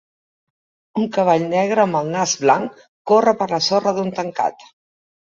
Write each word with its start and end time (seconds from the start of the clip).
Un 1.01 1.09
cavall 1.17 1.43
negre 1.49 1.83
amb 1.83 1.99
el 1.99 2.09
nas 2.15 2.33
blanc 2.45 2.79
corre 3.11 3.33
per 3.43 3.49
la 3.53 3.59
sorra 3.67 3.93
d'un 3.99 4.09
tancat. 4.21 4.65